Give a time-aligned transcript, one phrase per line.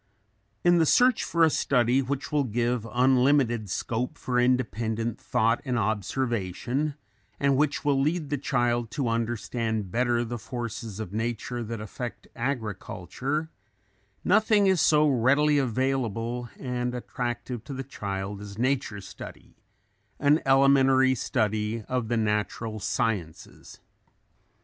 [0.63, 5.77] In the search for a study which will give unlimited scope for independent thought and
[5.77, 6.95] observation
[7.39, 12.27] and which will lead the child to understand better the forces of nature that affect
[12.35, 13.51] agriculture,
[14.23, 19.53] nothing is so readily available and attractive to the child as nature study,
[20.19, 23.79] an elementary study of the natural sciences.